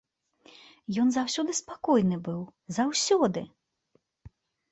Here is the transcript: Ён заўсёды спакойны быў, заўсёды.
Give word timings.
Ён 1.03 1.07
заўсёды 1.17 1.51
спакойны 1.59 2.17
быў, 2.27 2.41
заўсёды. 2.79 3.41